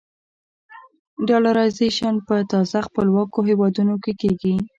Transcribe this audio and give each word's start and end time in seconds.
ډالرایزیشن 1.27 2.15
په 2.27 2.35
تازه 2.51 2.79
خپلواکو 2.87 3.39
هېوادونو 3.49 3.95
کې 4.03 4.13
کېږي. 4.21 4.55